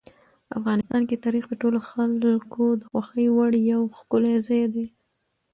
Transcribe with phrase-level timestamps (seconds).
[0.59, 4.85] افغانستان کې تاریخ د ټولو خلکو د خوښې وړ یو ښکلی ځای دی.